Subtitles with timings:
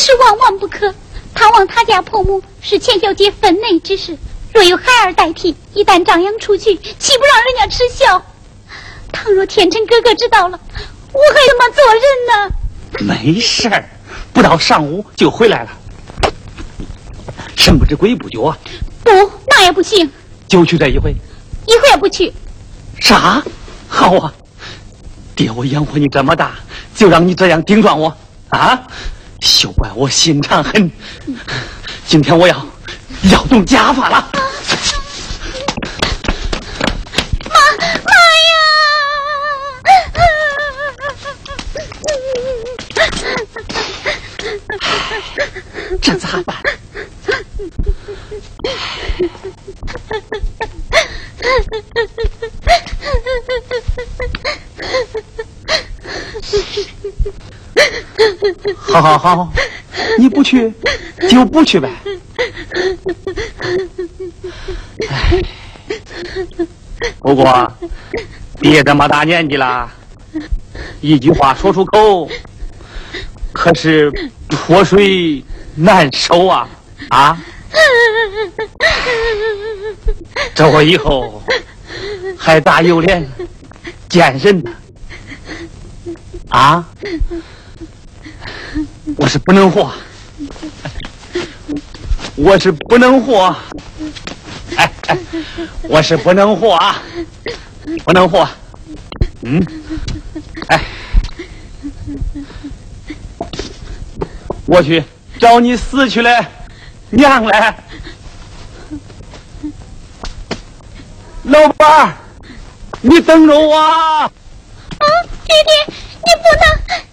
[0.00, 0.92] 事万万不可。
[1.34, 4.16] 探望他家婆母是钱小姐分内之事，
[4.52, 8.24] 若有孩儿代替，一旦张扬出去，岂不让人家耻笑？
[9.12, 10.58] 倘若天成哥哥知道了，
[11.12, 13.14] 我还怎么做人呢？
[13.22, 13.88] 没事儿，
[14.32, 15.70] 不到上午就回来了。
[17.56, 18.58] 神不知鬼不觉啊。
[19.04, 19.10] 不，
[19.46, 20.10] 那也不行。
[20.48, 21.14] 就去这一回。
[21.66, 22.32] 一回也不去。
[23.00, 23.42] 啥？
[23.86, 24.32] 好啊！
[25.36, 26.54] 爹，我养活你这么大，
[26.94, 28.16] 就让你这样顶撞我
[28.48, 28.82] 啊！
[29.40, 30.90] 休怪我心肠狠。
[32.06, 32.66] 今天我要
[33.30, 34.30] 要动家法了。
[37.48, 38.10] 妈妈呀
[46.00, 46.56] 这咋办？
[58.76, 59.52] 好好好，
[60.18, 60.72] 你不去
[61.28, 61.90] 就不去呗。
[65.08, 65.42] 哎，
[67.20, 67.72] 不过
[68.60, 69.90] 爹这么大年纪了，
[71.00, 72.28] 一句话说出口。
[73.52, 74.10] 可是
[74.48, 75.44] 泼水
[75.74, 76.68] 难收啊
[77.08, 77.36] 啊！
[80.54, 81.42] 这我以后
[82.38, 83.28] 还咋有脸
[84.08, 84.70] 见人呢？
[86.48, 86.88] 啊！
[89.16, 89.92] 我是不能活，
[92.36, 93.54] 我是不能活，
[94.76, 95.18] 哎哎，
[95.82, 97.02] 我是不能活啊，
[98.04, 98.48] 不能活，
[99.42, 99.64] 嗯，
[100.68, 100.80] 哎。
[104.66, 105.02] 我去
[105.40, 106.46] 找你死去的
[107.10, 107.74] 娘嘞，
[111.42, 112.16] 老板，
[113.00, 113.76] 你等着我。
[113.76, 116.62] 啊，弟弟，你不能，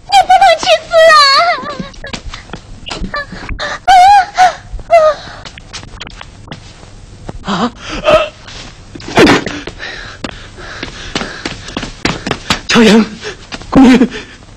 [0.04, 1.18] 你不能去死啊！
[7.42, 7.72] 啊啊！
[12.68, 13.04] 乔英，
[13.70, 14.08] 闺女，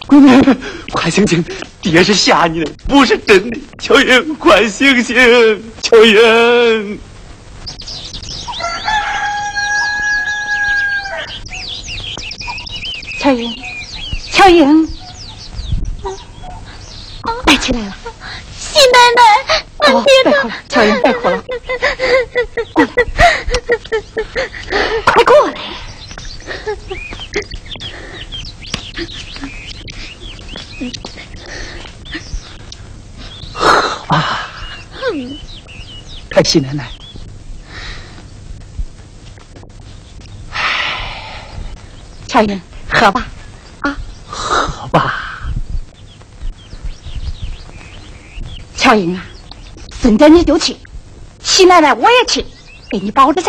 [0.08, 0.58] 闺女，
[0.92, 1.44] 快醒醒！
[1.82, 3.60] 爹是吓你的，不是真的。
[3.80, 5.16] 乔英，快醒醒！
[5.82, 7.00] 乔英，
[13.20, 13.56] 乔英，
[14.32, 14.88] 乔英，
[17.46, 17.96] 来起来了。
[18.82, 19.22] 喜奶奶，
[19.94, 21.44] 我爹别哭了，乔英，别哭了，
[25.06, 25.54] 快过来。
[34.08, 34.50] 啊！
[36.32, 36.90] 太喜奶奶，
[42.28, 42.60] 乔云，
[42.90, 43.28] 喝吧，
[43.82, 43.96] 啊，
[44.28, 45.20] 喝吧。
[48.92, 49.24] 乔英啊，
[50.02, 50.76] 孙家你就去，
[51.42, 52.46] 齐奶奶我也去，
[52.90, 53.42] 给你保着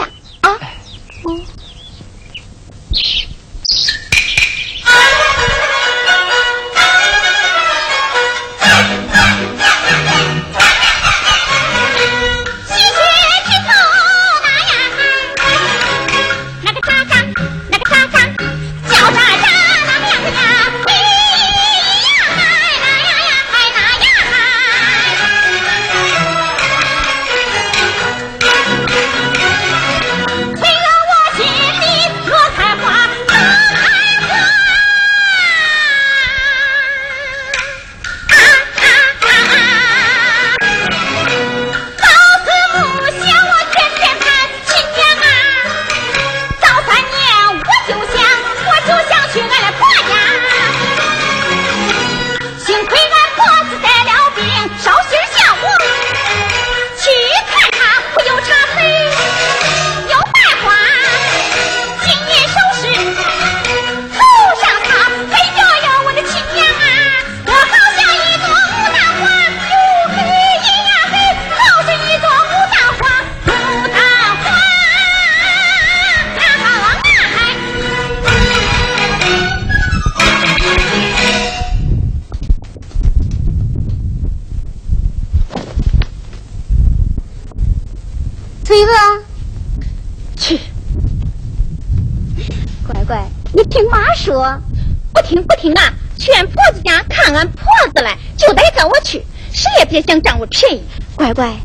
[94.42, 95.92] 下啊。
[96.18, 100.82] 去俺婆子家看俺婆子来，就得跟我去，谁也别想占我便宜，
[101.16, 101.56] 乖乖，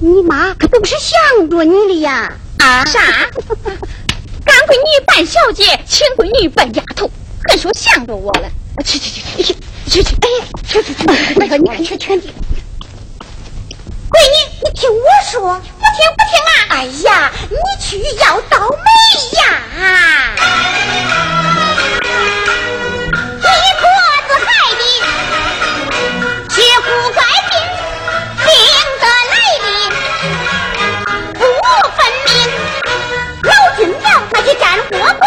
[0.00, 2.30] 你妈可都是想着你的呀！
[2.58, 3.00] 啊啥？
[4.44, 7.10] 干闺女扮小姐，亲闺女扮丫头，
[7.48, 8.50] 还说想着我了？
[8.84, 9.54] 去去去去去，
[9.86, 10.28] 去去，哎，
[10.68, 11.06] 去去去，
[11.36, 12.06] 那个你看去去。
[12.06, 12.28] 闺女，
[14.62, 16.52] 你听我说，不听不听啊！
[16.68, 18.76] 哎呀，你去要倒霉
[19.38, 19.40] 呀！
[26.90, 27.54] 的血骨怪病，
[28.36, 28.48] 病
[29.00, 29.66] 得来历
[31.34, 31.40] 不
[31.96, 32.28] 分明。
[33.42, 35.24] 老君庙那些占卜卦，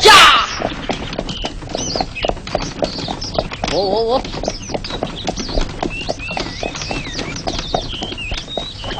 [0.00, 0.12] 驾！
[3.72, 4.22] 我我我！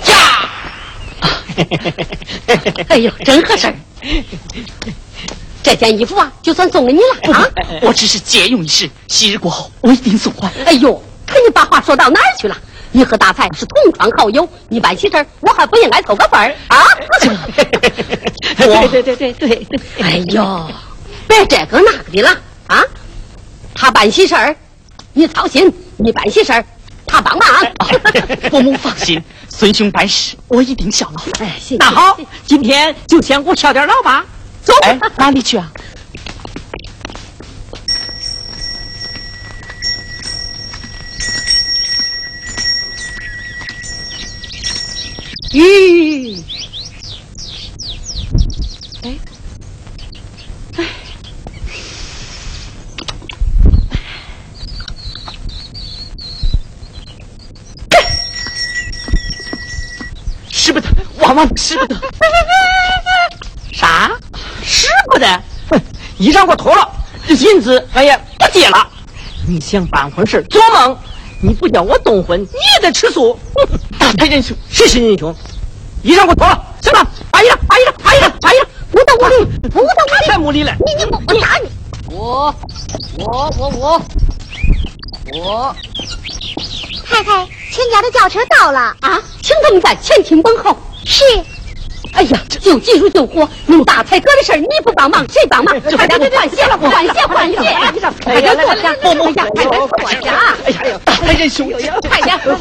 [0.04, 0.48] 驾！
[2.88, 3.72] 哎呦，真合适！
[5.62, 7.48] 这件衣服啊，就算送给你了啊！
[7.82, 10.48] 我只是借用一时，昔日过后我一定送还。
[10.64, 12.56] 哎呦，看你把话说到哪儿去了？
[12.96, 16.82] 你和大才是同窗好友，你办喜事儿，我还不应该凑个份儿啊？
[18.56, 19.68] 对对对对对对！
[20.02, 20.70] 哎呦，
[21.28, 22.30] 别这个那个的了
[22.68, 22.82] 啊！
[23.74, 24.56] 他办喜事儿，
[25.12, 26.64] 你操心；你办喜事儿，
[27.06, 27.46] 他帮忙。
[28.48, 31.44] 伯母放心，孙兄办事我一定效劳。
[31.44, 32.16] 哎，行，那好，
[32.46, 34.24] 今天就先给我敲点劳吧。
[34.64, 35.70] 走，哎，哪里去啊？
[45.56, 46.42] 咦，
[49.02, 49.16] 哎，
[50.76, 50.84] 哎
[60.50, 60.88] 使不得，
[61.20, 61.96] 万万使不得！
[63.72, 64.10] 啥？
[64.62, 65.26] 使不得？
[65.70, 65.80] 哼
[66.18, 66.86] 衣裳给我脱了，
[67.26, 68.86] 这银子俺也不借了。
[69.48, 70.98] 你想办婚事做梦？
[71.40, 73.38] 你不叫我动婚，你也得吃素。
[73.98, 75.34] 大太仁兄，谁是英雄？
[76.06, 80.72] 衣裳给我脱了，行了，把衣裳，把衣裳，把衣裳，把衣裳，不得我理，不得我理，太无理了。
[80.86, 81.68] 你你我我打你！
[82.14, 82.54] 我
[83.18, 84.00] 我我我
[85.34, 85.76] 我，
[87.10, 88.94] 太太，全家的轿车到了。
[89.00, 90.76] 啊，请他们在前厅等候。
[91.04, 91.24] 是，
[92.12, 95.74] 哎呀，救急如救火，弄大才哥的事儿你不帮忙谁帮忙？
[95.80, 97.58] 快点换鞋了，换鞋换鞋！
[98.22, 99.88] 快点坐下，伯母，快点坐
[100.22, 100.54] 下！
[100.64, 102.54] 哎呀，大太仁兄，快点，快点坐，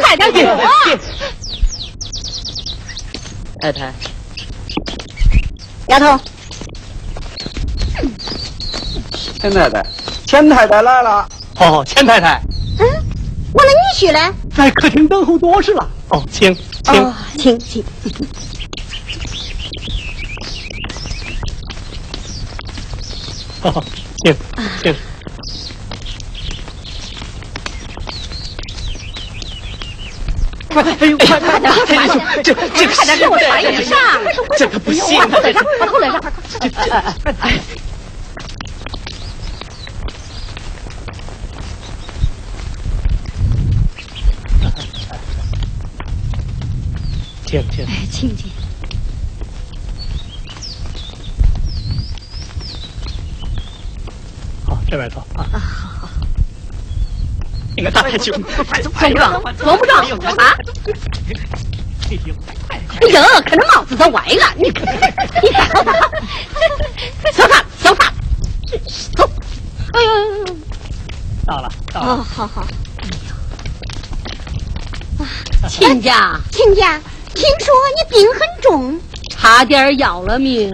[0.00, 0.40] 快点坐！
[3.62, 3.94] 太太，
[5.86, 6.18] 丫头，
[9.38, 9.86] 钱太太，
[10.26, 11.28] 钱太太来了。
[11.60, 12.42] 哦，钱太太
[12.80, 12.84] 嗯，
[13.52, 14.34] 我的女婿呢？
[14.56, 15.88] 在客厅等候多时了。
[16.08, 16.52] 哦，请
[16.82, 16.92] 请。
[16.92, 17.84] 哦，请请。
[23.62, 23.84] 哦，
[24.24, 24.36] 请
[24.82, 24.96] 请。
[30.72, 33.94] 快，哎呦，快快点，太仁兄，这这个快点给我穿衣裳！
[34.58, 36.20] 这可不行往后来让，往后来让！
[47.44, 47.84] 请请。
[47.84, 48.50] 哎，请请。
[54.64, 55.44] 好，这边坐啊。
[55.52, 56.08] 好好
[57.76, 59.42] 你个大太君，壮不壮？
[59.56, 60.34] 壮不壮？
[60.36, 60.54] 啊？
[62.08, 64.52] 哎呦，可那帽子都歪了！
[64.56, 64.86] 你你看，
[67.32, 68.12] 小范，小范，
[69.16, 69.30] 走！
[69.94, 70.44] 哎呦，
[71.46, 72.06] 到了，到了。
[72.06, 72.66] 哦，好好。
[75.68, 77.00] 亲家，亲家，
[77.34, 79.00] 听说你病很重，
[79.30, 80.70] 差点要了命。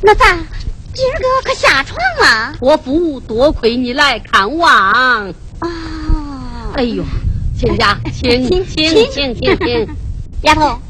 [0.00, 0.38] 那咋？
[0.94, 2.54] 今儿个可下床了？
[2.60, 4.72] 我父多亏你来看望。
[4.72, 5.32] 啊，
[6.74, 7.04] 哎呦，
[7.58, 9.88] 亲家，请请请请请请，
[10.42, 10.80] 丫头，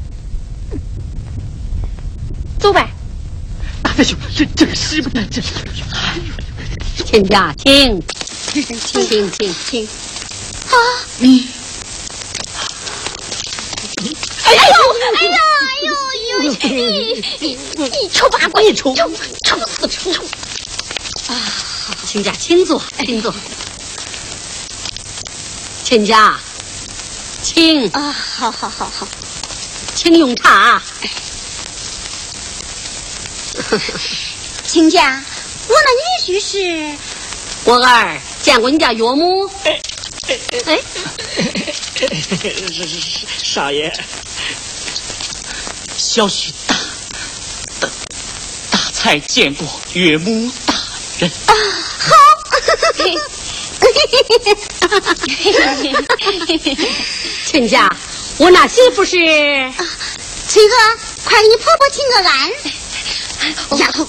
[2.57, 2.89] 走呗。
[3.81, 5.41] 大太兄，这这个使不得，这
[7.03, 8.01] 亲家，请
[8.53, 9.85] 请请请请。
[9.85, 10.75] 啊！
[11.19, 11.47] 你，
[14.45, 14.59] 哎呦，
[15.15, 15.91] 哎呀，哎呦
[16.43, 19.11] 呦，你你你丑八怪，你丑丑
[19.45, 20.11] 丑死丑！
[21.27, 21.35] 啊，
[22.05, 23.33] 亲家，请坐，请坐。
[25.93, 26.39] 亲家，
[27.43, 29.07] 请啊，好好好好，
[29.93, 30.81] 请用茶。
[34.65, 35.23] 亲家，
[35.67, 35.91] 我那
[36.33, 36.97] 女婿是
[37.65, 39.47] 我儿见过你家岳母。
[39.65, 39.79] 哎，
[40.25, 40.39] 是
[42.73, 43.93] 是是，少爷，
[45.95, 46.75] 小婿大
[47.79, 47.87] 大
[48.71, 50.73] 大才见过岳母大
[51.19, 51.29] 人。
[51.45, 51.53] 啊，
[51.99, 52.15] 好。
[57.45, 57.95] 亲家，
[58.37, 59.17] 我那媳妇是
[60.47, 60.75] 崔哥，
[61.25, 62.51] 快给你婆婆请个安。
[63.79, 64.07] 丫头，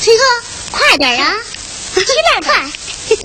[0.00, 0.22] 崔哥，
[0.70, 1.34] 快点呀，
[1.94, 2.70] 起来快。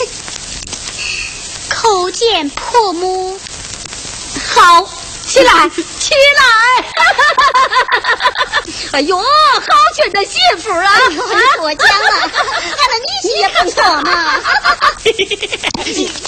[1.70, 3.40] 叩见婆母。
[4.54, 4.88] 好，
[5.32, 6.44] 起来，起来！
[8.92, 9.24] 哎呦，好
[9.96, 10.92] 俊的媳妇啊！
[10.94, 12.30] 哎呦，你过奖了，俺
[12.90, 14.10] 那女婿也不错嘛。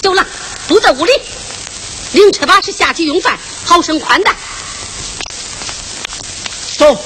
[0.00, 0.24] 走了，
[0.66, 1.12] 不在屋里，
[2.12, 4.34] 领车把式下去用饭，好生宽待。
[6.78, 6.96] 走，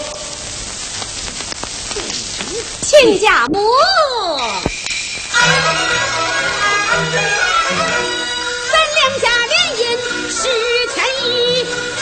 [2.83, 3.61] 亲家母。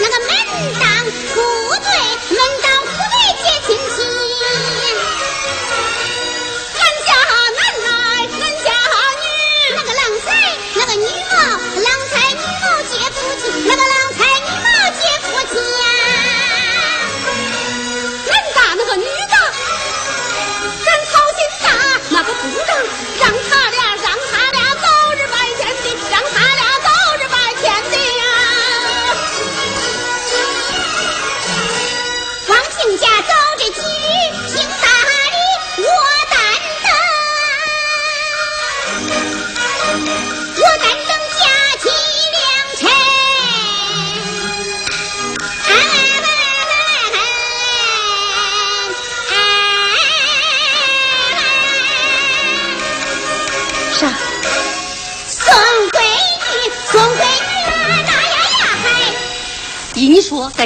[0.08, 0.30] 那个门
[0.78, 1.40] 当户
[1.82, 2.35] 对，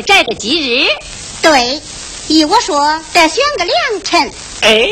[0.03, 0.89] 摘个吉日，
[1.43, 1.81] 对，
[2.29, 4.33] 依我说得选个良辰。
[4.63, 4.89] 哎，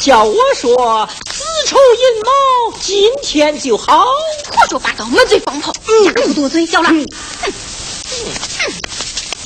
[0.00, 4.04] 叫我说子丑寅卯，今天就好。
[4.50, 5.72] 胡说八道，满嘴放炮。
[6.04, 6.90] 家不多嘴，小了，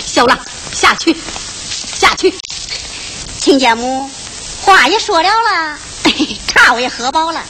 [0.06, 0.38] 小了，
[0.72, 1.14] 下去，
[1.98, 2.34] 下去。
[3.38, 4.10] 亲家母，
[4.62, 5.78] 话也说了了，
[6.48, 7.42] 茶我也喝饱了，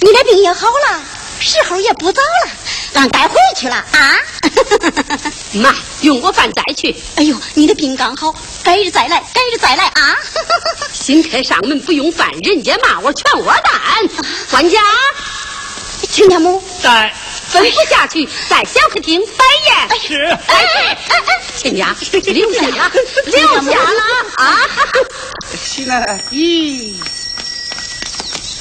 [0.00, 1.02] 你的病也好了，
[1.40, 2.50] 时候也不早了，
[2.94, 4.16] 俺该回去了啊。
[5.60, 6.94] 妈，用过饭再去。
[7.16, 10.16] 哎呦，你的病刚好，改日再来，改日再来啊。
[10.92, 13.62] 新客上门不用饭，人家骂我全窝蛋。
[14.50, 14.78] 管家，
[16.10, 17.12] 亲家母，在
[17.52, 19.88] 吩咐下去，在小客厅摆宴。
[20.06, 20.22] 是。
[20.24, 22.90] 哎哎哎哎，亲家， 留下了，
[23.26, 24.02] 留下了
[24.36, 24.60] 啊！
[25.56, 26.94] 喜奶奶，咦，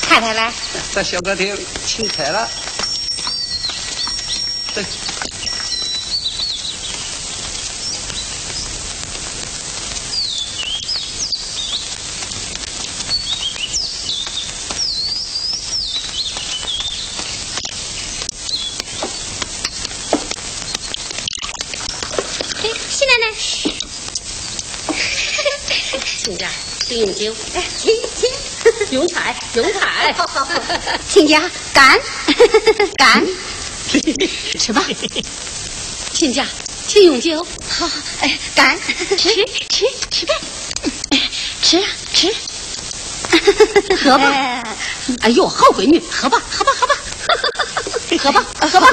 [0.02, 0.52] 太太来，
[0.94, 2.50] 在小客厅请客了。
[4.74, 4.86] 这哎，
[22.90, 23.26] 喜奶奶，
[26.88, 28.30] 请用酒，哎， 请请，
[28.92, 30.14] 用菜， 用菜。
[30.14, 30.54] 好好好，
[31.10, 31.42] 亲家
[31.74, 32.00] 干
[32.96, 33.26] 干，
[34.58, 34.82] 吃吧。
[36.14, 36.46] 亲家，
[36.88, 37.46] 请用酒。
[37.78, 37.90] 好，
[38.22, 38.80] 哎，干，
[39.18, 39.18] 吃
[39.68, 40.34] 吃吃呗，
[41.62, 42.34] 吃啊吃，
[44.04, 44.30] 喝吧。
[44.30, 44.64] 哎
[45.24, 46.96] 哎呦，好闺女，喝吧，喝吧，喝吧。
[48.18, 48.90] 喝吧，喝吧，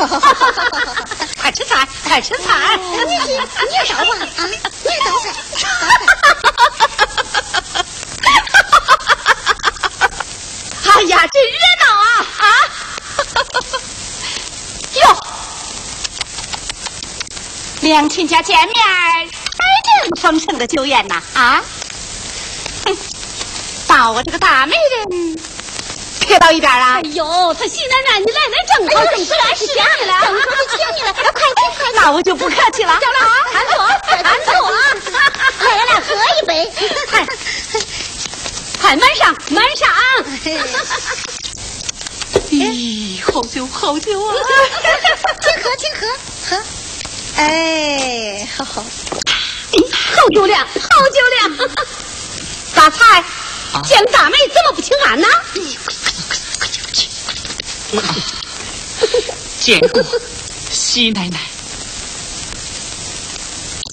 [1.41, 2.77] 快吃菜，快吃菜。
[2.77, 5.33] 你你你也倒吧啊，你也倒菜，
[10.97, 12.07] 哎呀，真热闹啊
[12.39, 12.47] 啊！
[15.01, 15.17] 哟，
[17.83, 19.65] 两亲家见面儿，还
[20.03, 21.63] 真丰盛的酒宴呐啊！
[22.87, 22.97] 哼，
[23.87, 25.37] 把我这个大美人
[26.21, 27.09] 撇到一边啊哎！
[27.11, 29.87] 呦，他喜奶奶，你来来正好，正是啊是啊，
[30.19, 31.93] 了，等会就请你了，快快快！
[31.95, 33.79] 那我就不客气了，坐了啊，俺坐，
[34.25, 34.75] 俺坐啊！
[35.61, 36.09] 来来来，喝
[36.41, 36.51] 一杯。
[37.11, 37.25] 快
[38.85, 39.89] 快满上满上！
[42.51, 44.35] 咦， 好酒好酒啊！
[45.41, 46.07] 请喝，请喝，
[46.51, 46.63] 喝。
[47.37, 48.85] 哎，好好。
[48.85, 50.71] 好酒量，好
[51.09, 51.71] 酒量。
[52.75, 53.25] 大才，
[53.89, 55.29] 见大妹怎么不请安呢？
[59.63, 60.05] 见过
[60.71, 61.41] 西奶奶，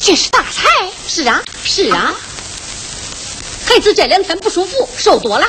[0.01, 2.13] 这是大菜，是啊，是啊。
[3.71, 5.47] 孩子这两天不舒服，瘦多了。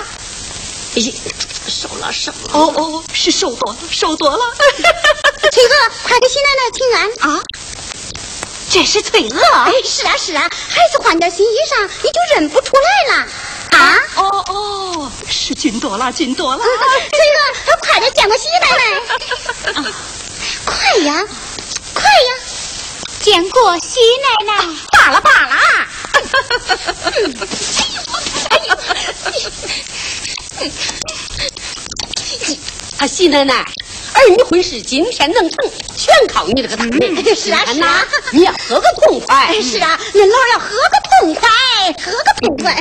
[0.94, 1.02] 哎，
[1.66, 2.50] 瘦了，瘦了。
[2.52, 4.38] 哦哦，是瘦多了，瘦多了。
[5.50, 5.74] 翠娥，
[6.04, 7.42] 快给新奶奶请安啊！
[8.70, 9.40] 这是翠娥。
[9.64, 13.26] 哎，是啊是啊，孩子换点新衣裳，你就认不出来了
[13.72, 13.98] 啊！
[14.14, 16.62] 哦哦，是金多了，金多了。
[16.62, 19.92] 翠娥，快点见个喜奶奶！
[20.64, 21.24] 快呀！
[23.22, 25.54] 见过喜奶奶，罢了罢了。
[28.50, 28.74] 哎呦，
[32.98, 37.22] 啊，喜奶奶，儿女婚事今天能成，全靠你这个大妹。
[37.34, 39.36] 是啊是啊你要喝个痛快。
[39.36, 41.48] 哎，是啊，恁老要喝个痛快，
[42.04, 42.74] 喝个痛快。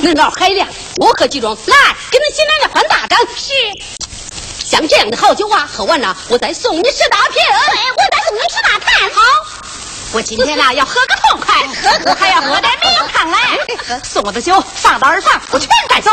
[0.00, 3.18] 恁老海量，多喝几盅，来给恁喜奶奶换大张。
[3.36, 3.50] 是
[4.74, 7.34] 像这样的好酒啊，喝完了我再送你十大瓶。
[7.36, 9.08] 对，我再送你十大坛。
[9.14, 9.20] 好。
[10.12, 13.38] 我今天呐要喝个痛快，喝 喝还要喝点名堂来。
[14.02, 16.10] 送我的酒放到耳房，我全带走。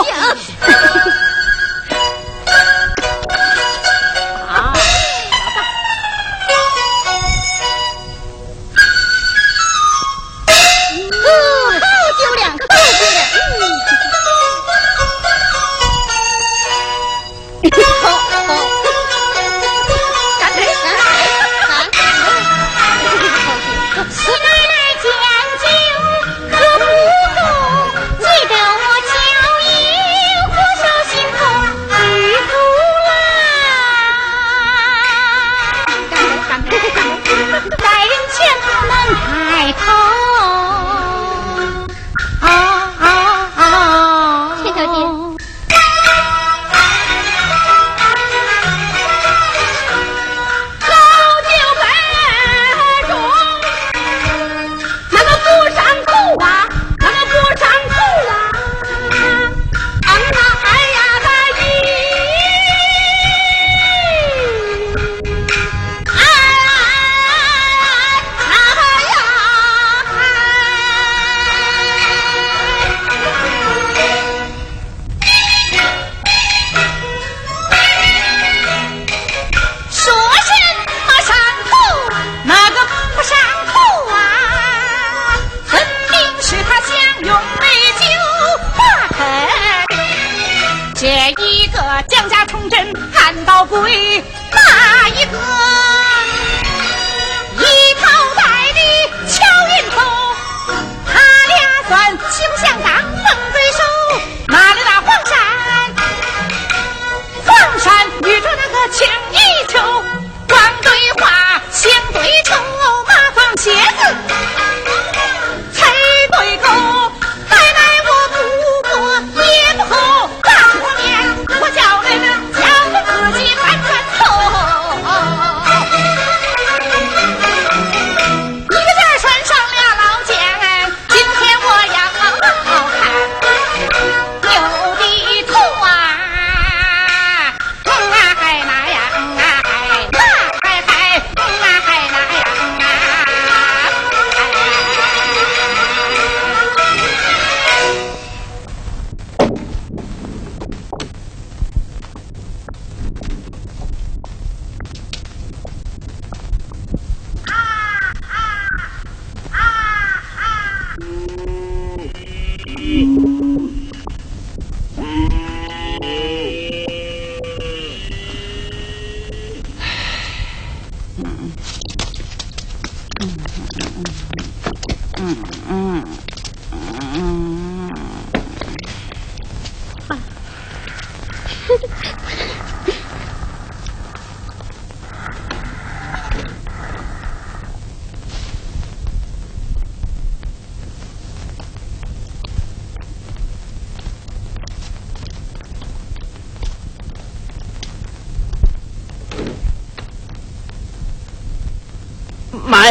[93.72, 94.11] 鬼，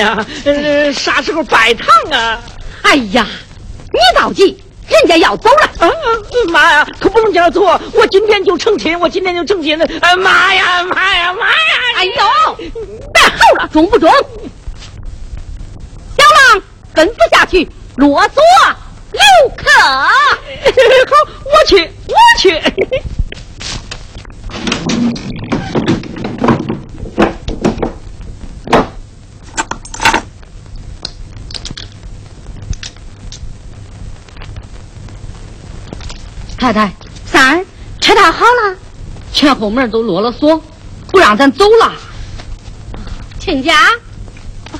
[0.00, 2.40] 呀，呃，啥时候摆堂啊？
[2.82, 3.26] 哎呀，
[3.92, 4.58] 你着急，
[4.88, 5.86] 人家要走了。
[5.86, 5.90] 啊，
[6.48, 7.80] 妈呀，可不能这样做！
[7.92, 9.86] 我今天就成亲，我今天就成亲了！
[10.00, 11.54] 哎妈呀，妈呀，妈呀！
[11.96, 14.10] 哎呦，别吼了，中不中？
[16.16, 16.62] 小郎，
[16.94, 18.42] 吩咐下去，落座
[19.12, 19.20] 留
[19.56, 19.70] 客。
[19.70, 20.08] 好，
[21.44, 22.60] 我去，我去。
[36.58, 36.92] 太太，
[37.24, 37.64] 三儿，
[38.30, 38.76] 好了。
[39.32, 40.62] 前后门都落了锁，
[41.08, 41.92] 不让咱走了。
[43.38, 43.74] 亲家，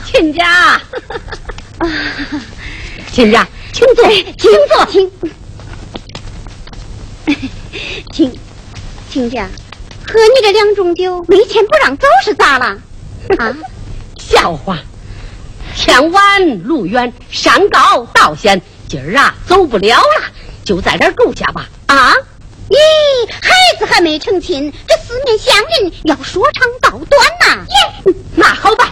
[0.04, 0.80] 亲家，
[3.12, 4.04] 亲家，请坐，
[4.36, 5.10] 请坐，请。
[8.12, 8.38] 请，
[9.10, 9.48] 亲家，
[10.06, 12.78] 喝你这两盅酒，没钱不让走是咋了？
[13.38, 13.56] 啊，
[14.18, 14.78] 笑话！
[15.76, 20.26] 天晚路远，山高道险，今儿啊走不了了，
[20.64, 21.68] 就在这儿住下吧。
[21.86, 22.12] 啊？
[22.70, 22.76] 咦，
[23.42, 27.66] 孩子还没成亲，这四面乡人要说长道短呐。
[27.68, 28.88] 耶，那好办，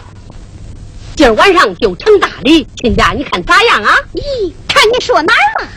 [1.15, 3.95] 今儿晚上就成大礼，亲家你看咋样啊？
[4.15, 5.69] 咦，看你说哪儿了？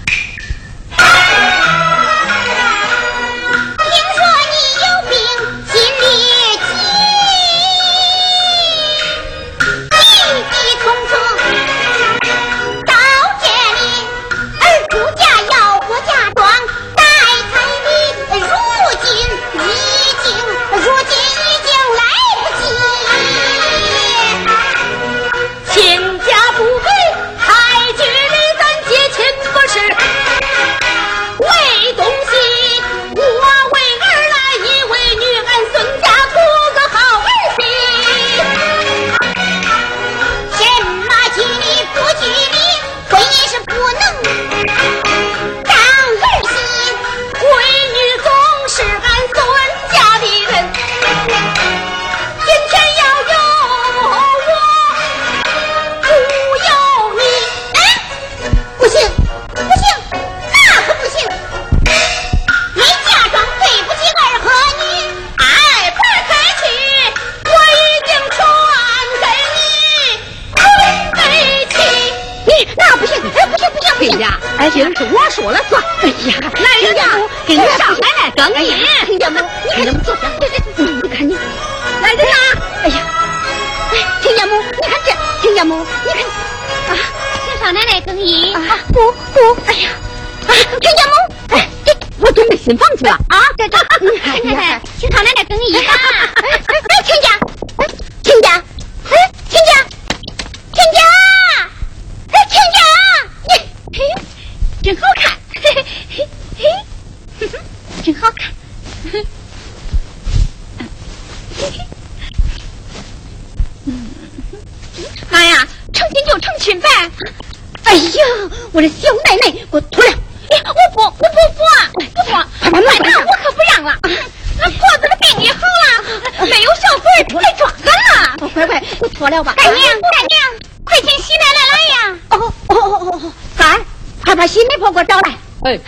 [134.91, 135.35] 给我找来。
[135.63, 135.79] 哎，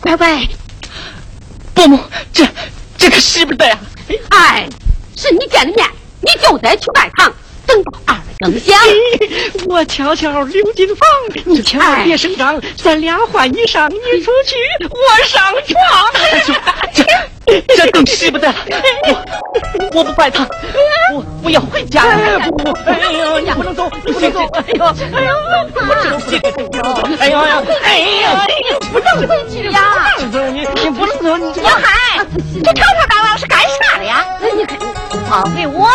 [0.00, 0.48] 乖乖，
[1.72, 1.98] 伯母，
[2.32, 2.46] 这
[2.98, 3.78] 这可使不得呀！
[4.30, 4.68] 哎，
[5.16, 5.88] 是你见的面，
[6.20, 7.32] 你就得去拜堂，
[7.66, 8.76] 等到二更响。
[9.66, 11.08] 我悄悄溜进房，
[11.44, 14.56] 你千万别声张，咱俩换衣裳，你出去，
[14.90, 15.76] 我上床。
[17.46, 18.54] 这这更使不得了！
[19.06, 19.22] 我
[19.92, 20.48] 我不怪他，
[21.12, 22.40] 我我要回家了。
[22.40, 24.40] 不不，哎呦，你不能走，你不能走！
[24.54, 25.30] 哎呦，哎呦，
[25.74, 26.46] 我知道这个，
[27.18, 28.48] 哎呦呀，哎呀，
[28.90, 30.14] 不能回去呀！
[30.16, 32.24] 不能走，你你不能走，你小海，
[32.64, 34.24] 这吵吵嚷嚷是干啥的呀？
[34.56, 34.78] 你看，
[35.28, 35.86] 交给我。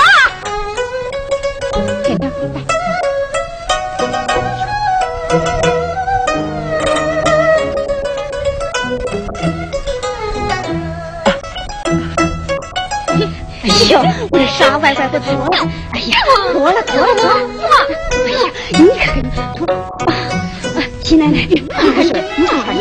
[2.39, 2.59] 给他
[13.61, 13.99] 哎呦，
[14.31, 15.57] 我这傻乖乖不脱了！
[15.91, 16.17] 哎呀，
[16.53, 17.35] 脱了脱了脱了！
[18.25, 18.37] 哎呀，
[18.71, 19.21] 你看
[19.55, 19.67] 脱
[20.05, 20.09] 啊！
[20.77, 22.73] 啊，齐奶奶，你还是你还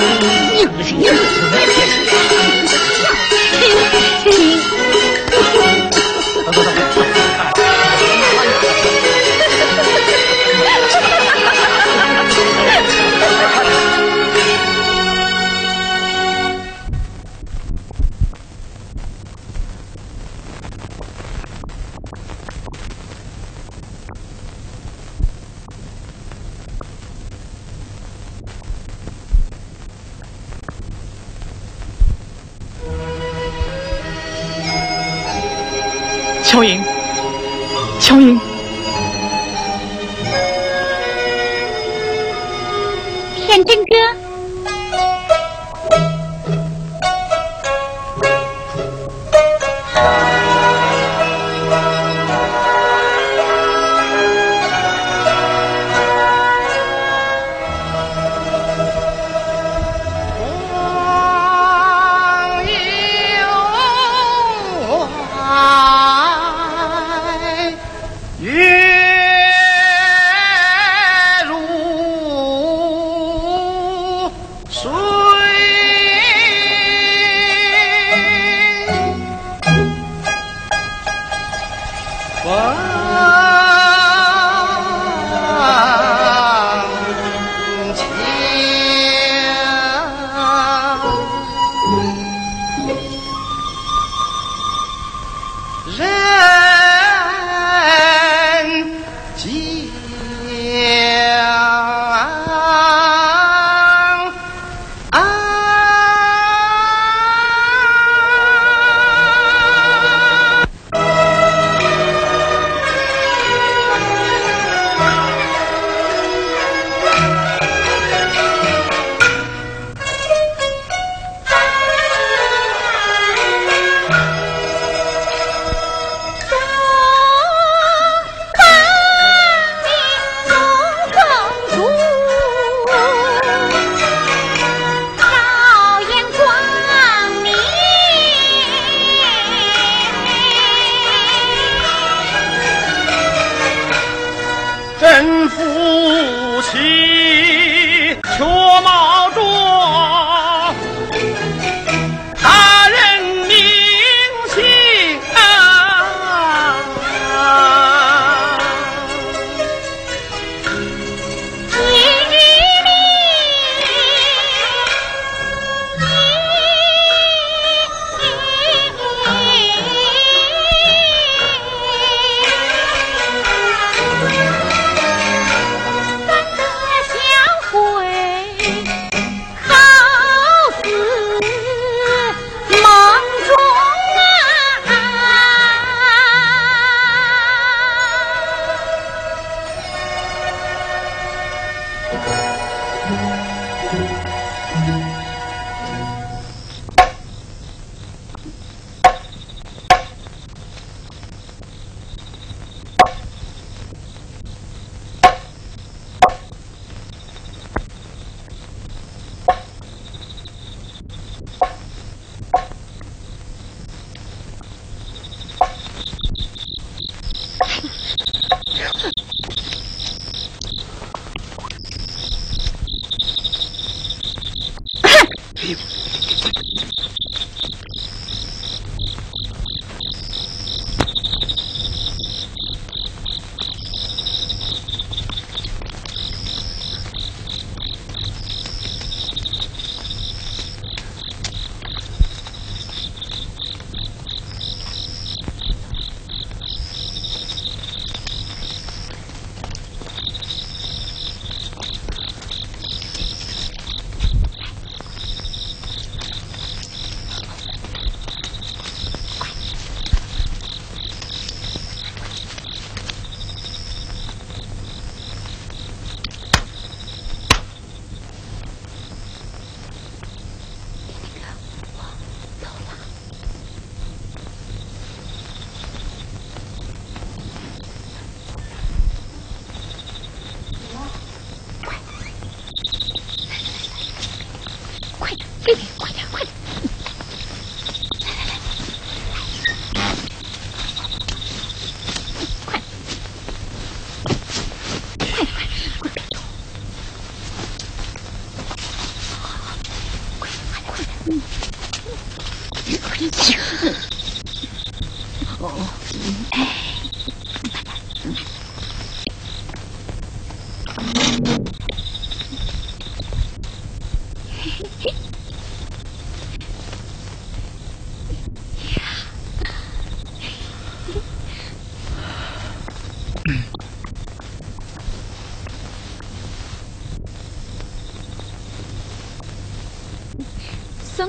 [0.00, 0.06] 乔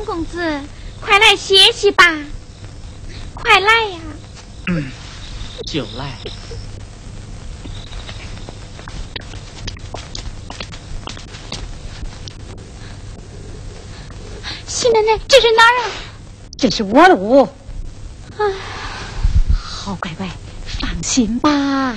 [0.03, 0.59] 孙公子，
[0.99, 2.03] 快来歇息吧，
[3.35, 3.99] 快来呀！
[4.67, 4.91] 嗯
[5.67, 6.17] 就来。
[14.65, 15.91] 西奶奶，这是哪儿啊？
[16.57, 17.47] 这是我的屋。
[18.39, 18.45] 哎，
[19.53, 20.27] 好乖乖，
[20.65, 21.95] 放心吧。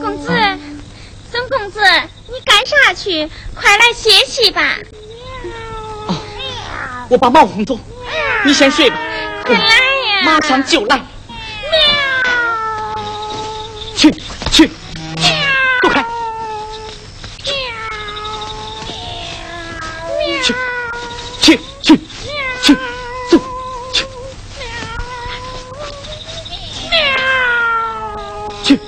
[0.00, 0.30] 公子，
[1.30, 1.80] 孙公子，
[2.28, 3.28] 你干啥去？
[3.54, 4.78] 快来歇息吧！
[7.10, 7.80] 我把猫哄走，
[8.44, 8.98] 你先睡吧，
[9.42, 10.22] 快来呀！
[10.24, 11.00] 马上就来。
[13.96, 14.10] 去
[14.52, 14.68] 去，
[15.82, 16.04] 走开！
[20.42, 20.54] 去
[21.40, 21.98] 去去
[22.62, 22.74] 去，
[23.30, 23.40] 走
[23.92, 24.06] 去
[28.62, 28.78] 去。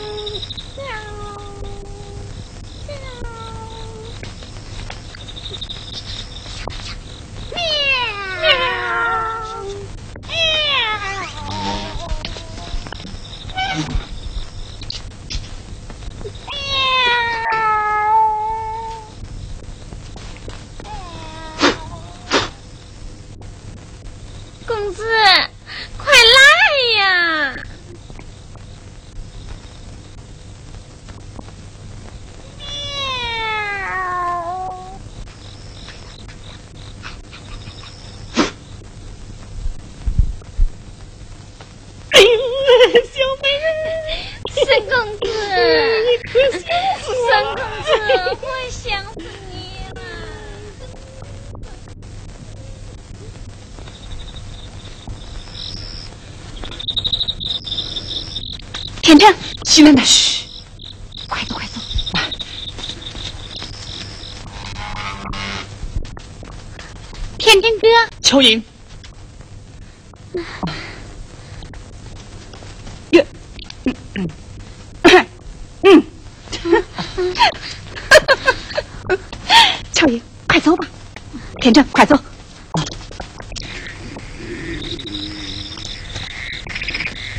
[24.67, 25.03] 公子，
[25.99, 26.39] 快来
[27.03, 27.03] 呀！
[44.53, 45.27] 孙公子，
[47.25, 47.89] 孙公子，
[48.41, 48.81] 我想
[49.15, 49.19] 死
[49.51, 49.61] 你
[49.95, 49.99] 了。
[59.03, 59.35] 天成，
[59.71, 60.47] 西奶奶，嘘，
[61.29, 61.81] 快走快走！
[67.39, 67.87] 天真哥，
[68.21, 68.61] 乔英，
[79.93, 80.89] 乔英，快走吧！
[81.61, 82.17] 天成，快走！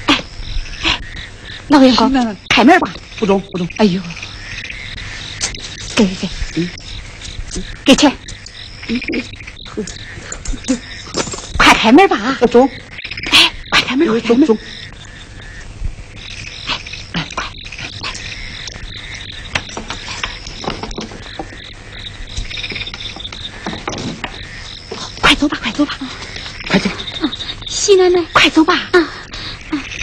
[0.05, 0.15] 哎
[0.83, 0.99] 哎，
[1.67, 2.11] 老员工，
[2.49, 2.63] 开
[3.31, 3.39] 门吧！
[3.39, 4.01] 不中不中，哎呦，
[5.95, 6.67] 给给给，
[7.85, 8.11] 给钱！
[11.57, 12.37] 快开门吧！
[12.39, 12.69] 不中
[13.31, 14.07] 哎，快开门！
[14.07, 14.45] 快开门！
[14.45, 14.57] 中中，
[25.21, 25.57] 快走吧！
[25.61, 25.97] 快走吧！
[26.67, 26.89] 快走
[27.67, 28.75] 西奶奶，快走吧！
[28.91, 29.09] 啊，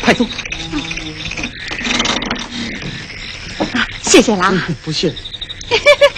[0.03, 0.27] 快走，
[4.19, 4.69] 谢谢了啊！
[4.85, 5.15] 不谢。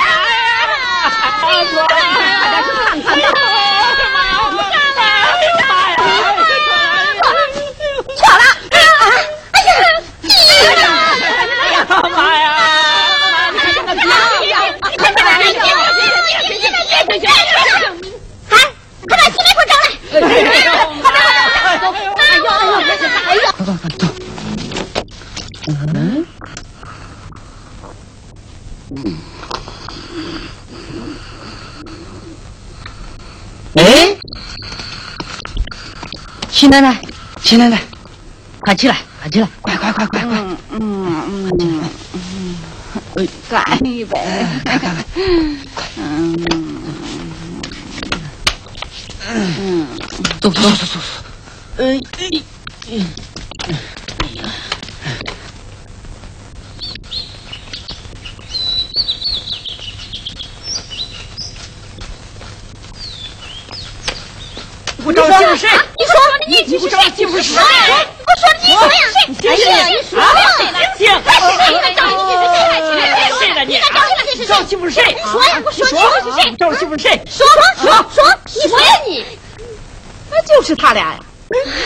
[36.61, 36.95] 齐奶奶，
[37.41, 37.81] 秦奶奶，
[38.59, 40.37] 快起来，快起来，快快快快快！
[40.37, 41.83] 嗯嗯嗯
[43.15, 44.15] 嗯干一杯。
[50.39, 50.99] 走走走走走。
[51.77, 51.99] 呃，
[65.03, 65.67] 我找媳妇谁？
[65.97, 66.13] 你说
[66.47, 66.95] 你你是谁？
[67.15, 67.59] 媳妇是谁？
[67.59, 67.63] 我
[68.37, 68.89] 说你说呀！
[69.25, 70.77] 哎呀，你说谁了？
[70.95, 71.01] 行，
[71.65, 72.43] 谁来找你是
[72.93, 73.01] 谁？
[73.39, 73.71] 谁了你？
[74.37, 75.15] 你媳妇谁？
[75.31, 75.61] 说呀！
[75.65, 76.55] 我说你说是谁？
[76.57, 77.21] 找媳妇谁？
[77.29, 77.45] 说
[77.81, 79.25] 说说，你说呀你？
[80.29, 81.19] 那就是他俩呀。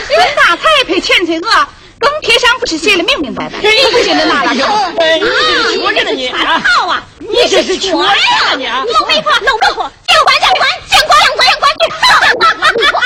[0.06, 1.68] 孙大才配钱财额，
[1.98, 4.94] 更贴上不是写的明明白白，你不信的拿来看。
[4.98, 6.62] 哎，你这是缺人呢你啊！
[6.64, 7.02] 套啊！
[7.18, 8.84] 你这是缺人啊你啊！
[8.86, 12.96] 老媒婆，老媒婆，见官见官，见官见官见官去！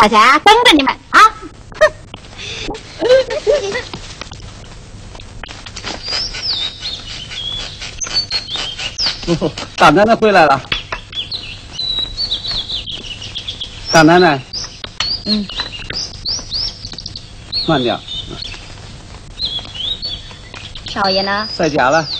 [0.00, 1.20] 大家等着你们啊！
[9.26, 10.58] 哦大奶奶回来了。
[13.92, 14.40] 大奶奶，
[15.26, 15.46] 嗯，
[17.68, 18.00] 慢点，
[20.90, 21.46] 少爷呢？
[21.54, 22.08] 在家了。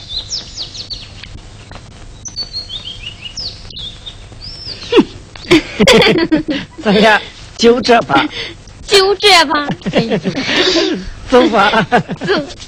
[6.85, 7.19] 咱俩
[7.61, 8.27] 就这吧，
[8.89, 9.69] 就这吧。
[11.31, 11.71] 走吧。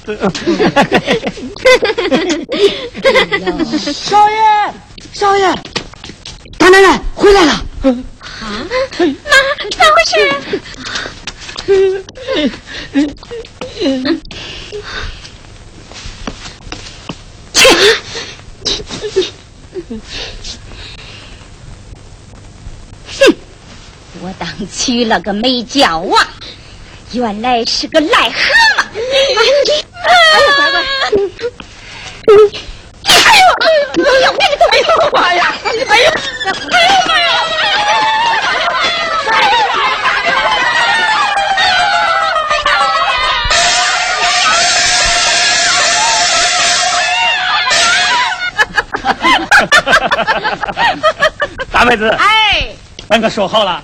[0.05, 0.13] 走
[3.91, 4.37] 少爷，
[5.11, 5.51] 少爷，
[6.59, 7.51] 大奶奶回来了。
[7.81, 9.03] 啊妈，
[9.71, 10.13] 咋回事？
[23.19, 23.35] 哼，
[24.23, 26.25] 我当娶了个美娇娃，
[27.11, 28.87] 原来是个癞蛤蟆。
[28.95, 30.79] 哎呀，乖乖，
[31.11, 32.57] 你，
[33.03, 33.19] 哎呦，
[33.59, 34.31] 哎呦，哎呦，
[34.71, 36.07] 哎呦，妈呀，哎呦，哎呦
[37.05, 37.27] 妈呀！
[51.73, 52.73] 大妹子，哎，
[53.09, 53.83] 咱可说好了，